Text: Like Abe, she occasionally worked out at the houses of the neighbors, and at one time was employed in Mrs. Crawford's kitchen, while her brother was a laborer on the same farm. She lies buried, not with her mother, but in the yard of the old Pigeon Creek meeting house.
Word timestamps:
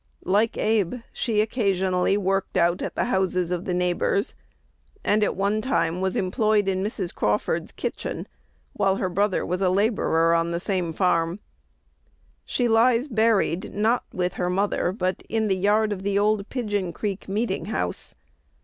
Like 0.25 0.57
Abe, 0.57 0.95
she 1.13 1.41
occasionally 1.41 2.17
worked 2.17 2.57
out 2.57 2.81
at 2.81 2.95
the 2.95 3.03
houses 3.03 3.51
of 3.51 3.65
the 3.65 3.73
neighbors, 3.75 4.33
and 5.03 5.23
at 5.23 5.35
one 5.35 5.61
time 5.61 6.01
was 6.01 6.15
employed 6.15 6.67
in 6.67 6.83
Mrs. 6.83 7.13
Crawford's 7.13 7.71
kitchen, 7.71 8.27
while 8.73 8.95
her 8.95 9.09
brother 9.09 9.45
was 9.45 9.61
a 9.61 9.69
laborer 9.69 10.33
on 10.33 10.49
the 10.49 10.59
same 10.59 10.91
farm. 10.91 11.39
She 12.43 12.67
lies 12.67 13.09
buried, 13.09 13.75
not 13.75 14.03
with 14.11 14.33
her 14.33 14.49
mother, 14.49 14.91
but 14.91 15.21
in 15.29 15.47
the 15.49 15.55
yard 15.55 15.93
of 15.93 16.01
the 16.01 16.17
old 16.17 16.49
Pigeon 16.49 16.93
Creek 16.93 17.29
meeting 17.29 17.65
house. 17.65 18.15